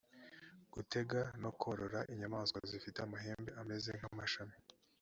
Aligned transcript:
gutega 0.73 1.19
no 1.41 1.51
korora 1.61 1.99
inyamaswa 2.13 2.57
zifite 2.71 2.97
amahembe 3.01 3.51
ameze 3.61 3.89
nk’amashami 3.97 4.55